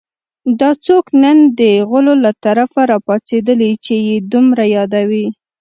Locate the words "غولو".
1.89-2.13